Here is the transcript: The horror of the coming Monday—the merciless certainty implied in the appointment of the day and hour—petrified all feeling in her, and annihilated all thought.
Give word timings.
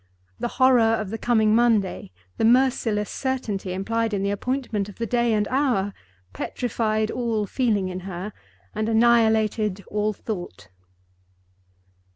The 0.39 0.47
horror 0.57 0.95
of 0.97 1.11
the 1.11 1.19
coming 1.19 1.53
Monday—the 1.53 2.43
merciless 2.43 3.11
certainty 3.11 3.71
implied 3.71 4.15
in 4.15 4.23
the 4.23 4.31
appointment 4.31 4.89
of 4.89 4.95
the 4.97 5.05
day 5.05 5.31
and 5.31 5.47
hour—petrified 5.49 7.11
all 7.11 7.45
feeling 7.45 7.87
in 7.87 7.99
her, 7.99 8.33
and 8.73 8.89
annihilated 8.89 9.83
all 9.87 10.11
thought. 10.11 10.69